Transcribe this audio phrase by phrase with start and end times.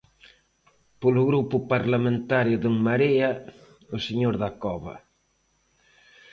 [1.01, 3.29] Polo Grupo Parlamentario de En Marea,
[3.95, 4.95] o señor Dacova.